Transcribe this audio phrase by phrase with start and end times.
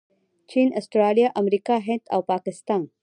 [0.51, 2.81] چین، اسټرلیا، امریکا، هند او پاکستان